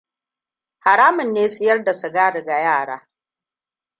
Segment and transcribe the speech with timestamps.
[0.79, 3.09] Haramun ne siyar da sigari ga yara.